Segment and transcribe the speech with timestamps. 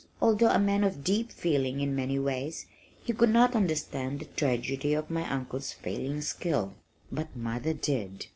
[0.19, 2.65] Although a man of deep feeling in many ways,
[3.03, 6.73] he could not understand the tragedy of my uncle's failing skill.
[7.11, 8.25] But mother did!